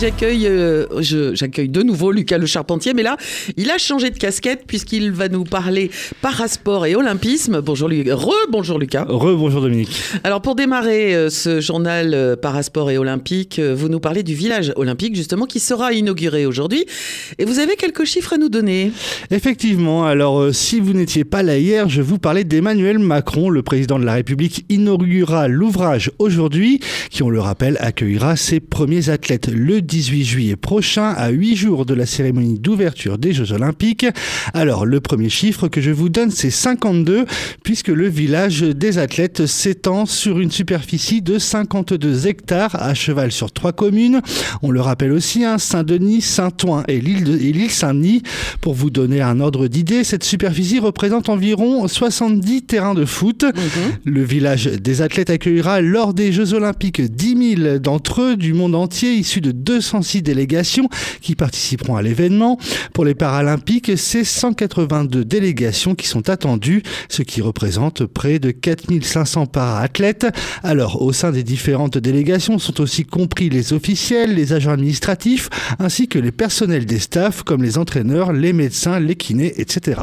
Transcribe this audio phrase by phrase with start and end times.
[0.00, 0.86] J'accueille, euh,
[1.34, 3.16] j'accueille de nouveau Lucas Le Charpentier, mais là,
[3.56, 5.90] il a changé de casquette puisqu'il va nous parler
[6.22, 7.60] parasport et olympisme.
[7.60, 9.06] Bonjour, Lu- re-bonjour Lucas.
[9.08, 9.90] Rebonjour Dominique.
[10.22, 14.72] Alors pour démarrer euh, ce journal euh, parasport et olympique, vous nous parlez du village
[14.76, 16.84] olympique justement qui sera inauguré aujourd'hui.
[17.38, 18.92] Et vous avez quelques chiffres à nous donner.
[19.32, 23.98] Effectivement, alors si vous n'étiez pas là hier, je vous parlais d'Emmanuel Macron, le président
[23.98, 26.78] de la République inaugurera l'ouvrage aujourd'hui,
[27.10, 31.86] qui on le rappelle accueillera ses premiers athlètes le 18 juillet prochain, à 8 jours
[31.86, 34.06] de la cérémonie d'ouverture des Jeux Olympiques.
[34.52, 37.24] Alors le premier chiffre que je vous donne, c'est 52,
[37.64, 43.50] puisque le village des athlètes s'étend sur une superficie de 52 hectares à cheval sur
[43.50, 44.20] trois communes.
[44.62, 48.22] On le rappelle aussi, hein, Saint-Denis, Saint-Ouen et l'île Saint-Denis.
[48.60, 53.46] Pour vous donner un ordre d'idée, cette superficie représente environ 70 terrains de foot.
[54.04, 58.74] Le village des athlètes accueillera lors des Jeux Olympiques 10 000 d'entre eux du monde
[58.74, 60.88] entier, issus de 206 délégations
[61.20, 62.58] qui participeront à l'événement.
[62.92, 69.46] Pour les Paralympiques, c'est 182 délégations qui sont attendues, ce qui représente près de 4500
[69.46, 70.26] para-athlètes.
[70.62, 76.08] Alors, au sein des différentes délégations sont aussi compris les officiels, les agents administratifs, ainsi
[76.08, 80.00] que les personnels des staffs, comme les entraîneurs, les médecins, les kinés, etc.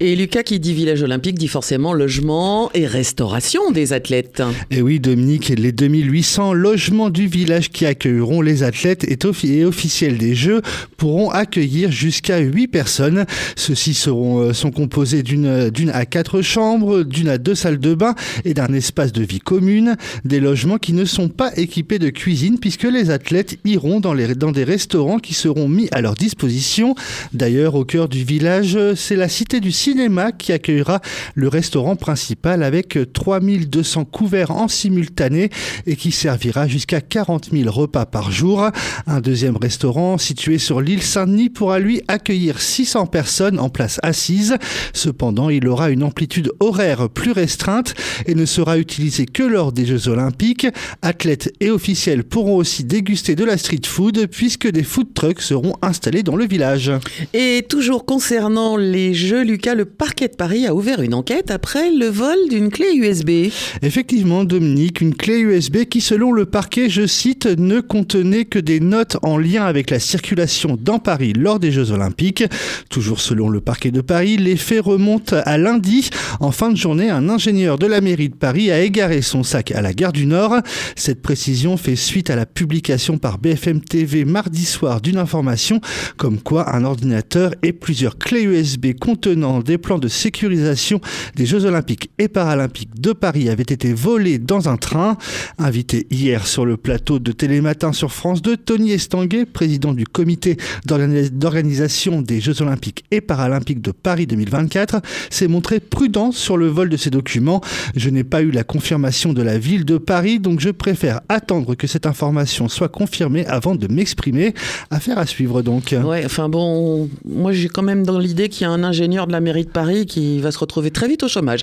[0.00, 4.42] Et Lucas qui dit village olympique dit forcément logement et restauration des athlètes.
[4.70, 6.77] Et oui, Dominique, les 2800 logements
[7.10, 10.62] du village qui accueilleront les athlètes et, offi- et officiels des Jeux
[10.96, 13.26] pourront accueillir jusqu'à 8 personnes.
[13.56, 18.14] Ceux-ci seront, euh, sont composés d'une, à quatre chambres, d'une à deux salles de bain
[18.44, 19.96] et d'un espace de vie commune.
[20.24, 24.36] Des logements qui ne sont pas équipés de cuisine puisque les athlètes iront dans, les,
[24.36, 26.94] dans des restaurants qui seront mis à leur disposition.
[27.32, 31.00] D'ailleurs, au cœur du village, c'est la cité du cinéma qui accueillera
[31.34, 35.50] le restaurant principal avec euh, 3200 couverts en simultané
[35.86, 38.68] et qui servira jusqu'à 40 000 repas par jour.
[39.06, 44.56] Un deuxième restaurant situé sur l'île Saint-Denis pourra lui accueillir 600 personnes en place assise.
[44.92, 47.94] Cependant, il aura une amplitude horaire plus restreinte
[48.26, 50.66] et ne sera utilisé que lors des Jeux Olympiques.
[51.02, 55.74] Athlètes et officiels pourront aussi déguster de la street food puisque des food trucks seront
[55.82, 56.92] installés dans le village.
[57.34, 61.90] Et toujours concernant les Jeux, Lucas, le parquet de Paris a ouvert une enquête après
[61.90, 63.50] le vol d'une clé USB.
[63.82, 66.57] Effectivement, Dominique, une clé USB qui, selon le parquet,
[66.88, 71.58] je cite, ne contenait que des notes en lien avec la circulation dans Paris lors
[71.58, 72.44] des Jeux Olympiques.
[72.90, 76.10] Toujours selon le parquet de Paris, les faits remontent à lundi.
[76.40, 79.72] En fin de journée, un ingénieur de la mairie de Paris a égaré son sac
[79.72, 80.56] à la gare du Nord.
[80.96, 85.80] Cette précision fait suite à la publication par BFM TV mardi soir d'une information
[86.16, 91.00] comme quoi un ordinateur et plusieurs clés USB contenant des plans de sécurisation
[91.36, 95.16] des Jeux Olympiques et Paralympiques de Paris avaient été volés dans un train.
[95.58, 100.56] Invité hier sur le plateau de Télématin sur France 2, Tony Estanguet, président du comité
[100.86, 105.00] d'organi- d'organisation des Jeux Olympiques et Paralympiques de Paris 2024,
[105.30, 107.60] s'est montré prudent sur le vol de ces documents.
[107.94, 111.74] Je n'ai pas eu la confirmation de la ville de Paris, donc je préfère attendre
[111.74, 114.54] que cette information soit confirmée avant de m'exprimer.
[114.90, 115.94] Affaire à suivre donc.
[116.02, 119.32] Ouais, enfin bon, moi j'ai quand même dans l'idée qu'il y a un ingénieur de
[119.32, 121.60] la mairie de Paris qui va se retrouver très vite au chômage.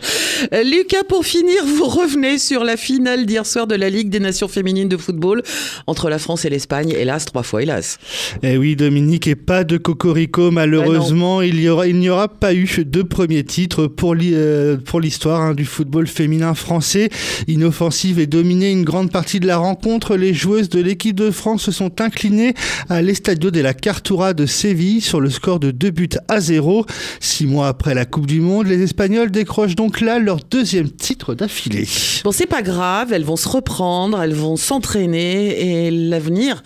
[0.53, 4.19] Euh, Lucas, pour finir, vous revenez sur la finale d'hier soir de la Ligue des
[4.19, 5.41] Nations féminines de football
[5.87, 6.89] entre la France et l'Espagne.
[6.89, 7.97] Hélas, trois fois hélas.
[8.43, 11.41] Eh oui, Dominique, et pas de cocorico, malheureusement.
[11.41, 15.65] il aura, il n'y aura pas eu de premier titre pour euh, l'histoire hein, du
[15.65, 17.09] football féminin français.
[17.47, 21.63] Inoffensive et dominée une grande partie de la rencontre, les joueuses de l'équipe de France
[21.63, 22.53] se sont inclinées
[22.89, 26.85] à l'Estadio de la Cartura de Séville sur le score de 2 buts à 0.
[27.19, 31.35] Six mois après la Coupe du Monde, les Espagnols décrochent donc là leur deuxième titre
[31.35, 31.87] d'affilée.
[32.23, 36.63] Bon, c'est pas grave, elles vont se reprendre, elles vont s'entraîner et l'avenir.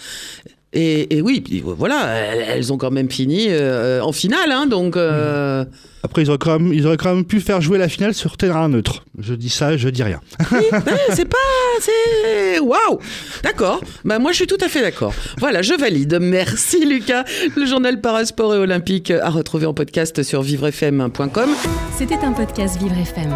[0.72, 4.98] Et, et oui, puis voilà, elles, ont quand même fini euh, en finale, hein, donc.
[4.98, 5.66] euh,
[6.04, 8.38] Après, ils auraient, quand même, ils auraient quand même pu faire jouer la finale sur
[8.38, 9.04] terrain neutre.
[9.18, 10.20] Je dis ça, je dis rien.
[10.52, 11.38] Oui, ben, c'est pas.
[11.82, 12.60] C'est.
[12.60, 13.00] Waouh
[13.42, 13.82] D'accord.
[14.06, 15.12] Bah, moi, je suis tout à fait d'accord.
[15.40, 16.20] Voilà, je valide.
[16.22, 17.24] Merci, Lucas.
[17.58, 21.50] Le journal Parasport et Olympique à retrouver en podcast sur vivrefm.com.
[21.98, 23.36] C'était un podcast Vivre FM.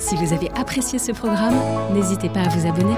[0.00, 1.54] Si vous avez apprécié ce programme,
[1.94, 2.94] n'hésitez pas à vous abonner.